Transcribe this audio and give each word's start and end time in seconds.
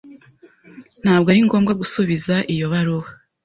Ntabwo 1.03 1.27
ari 1.31 1.39
ngombwa 1.45 1.73
gusubiza 1.81 2.35
iyo 2.53 2.65
baruwa. 2.71 3.09